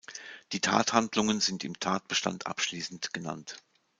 [0.51, 3.63] Die Tathandlungen sind im Tatbestand abschließend genannt.